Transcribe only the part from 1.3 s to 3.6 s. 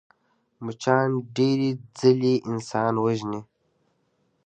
ډېرې ځلې انسان ژوي